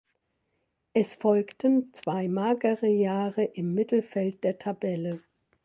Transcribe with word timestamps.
Es 0.95 1.13
folgten 1.13 1.93
zwei 1.93 2.27
magere 2.27 2.87
Jahre 2.87 3.43
im 3.43 3.75
Mittelfeld 3.75 4.43
der 4.43 4.57
Tabelle. 4.57 5.21